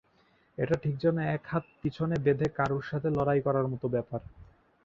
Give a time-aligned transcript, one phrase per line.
[0.57, 4.21] এটা ঠিক যেন এক হাত পিছোনে বেঁধে কারুর সাথে লড়াই করার মতো ব্যপার।